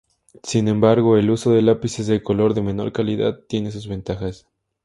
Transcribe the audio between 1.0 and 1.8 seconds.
el uso de